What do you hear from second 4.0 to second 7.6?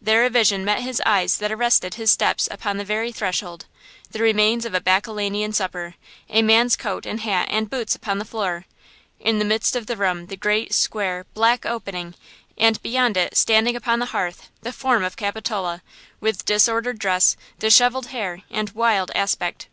the remains of a bacchanalian supper; a man's coat and hat